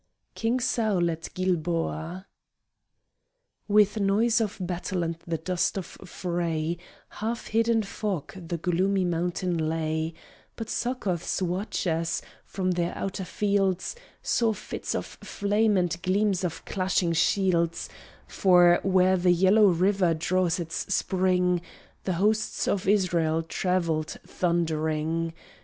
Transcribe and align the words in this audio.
King 0.33 0.59
Saul 0.59 1.11
at 1.11 1.29
Gilboa 1.35 2.25
With 3.67 3.99
noise 3.99 4.41
of 4.41 4.57
battle 4.59 5.03
and 5.03 5.19
the 5.27 5.37
dust 5.37 5.77
of 5.77 5.85
fray, 5.85 6.79
Half 7.09 7.49
hid 7.49 7.69
in 7.69 7.83
fog, 7.83 8.33
the 8.47 8.57
gloomy 8.57 9.05
mountain 9.05 9.55
lay; 9.55 10.15
But 10.55 10.71
Succoth's 10.71 11.39
watchers, 11.39 12.23
from 12.45 12.71
their 12.71 12.97
outer 12.97 13.25
fields, 13.25 13.95
Saw 14.23 14.53
fits 14.53 14.95
of 14.95 15.05
flame 15.05 15.77
and 15.77 15.95
gleams 16.01 16.43
of 16.43 16.65
clashing 16.65 17.13
shields; 17.13 17.87
For, 18.27 18.79
where 18.81 19.17
the 19.17 19.29
yellow 19.31 19.67
river 19.67 20.15
draws 20.15 20.59
its 20.59 20.91
spring, 20.91 21.61
The 22.05 22.13
hosts 22.13 22.67
of 22.67 22.87
Israel 22.87 23.43
travelled, 23.43 24.17
thundering! 24.25 25.33